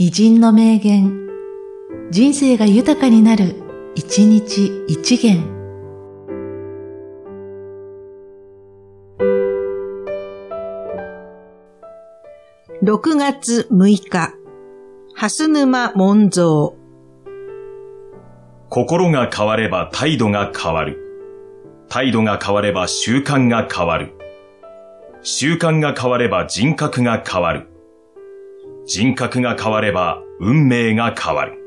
[0.00, 1.26] 偉人の名言、
[2.12, 3.56] 人生が豊かになる、
[3.96, 5.42] 一日一元。
[12.84, 14.34] 6月6日、
[15.16, 16.74] 蓮沼門蔵。
[18.68, 20.96] 心が変われば態度が変わる。
[21.88, 24.12] 態度が変われば習慣が変わる。
[25.24, 27.77] 習慣が変われば人格が変わる。
[28.88, 31.57] 人格が変われば運命が変わる。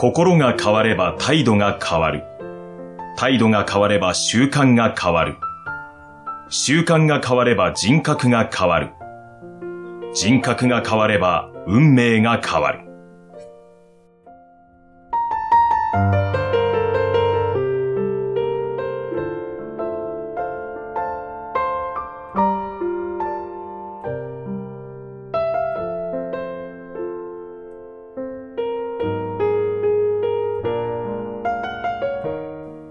[0.00, 2.24] 心が変われば態度が変わる。
[3.18, 5.36] 態度が変われば習慣が変わる。
[6.48, 8.92] 習慣が変われば人格が変わる。
[10.14, 12.89] 人格が変われば運命が変わる。